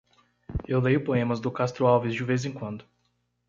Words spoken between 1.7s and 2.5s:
Alves de vez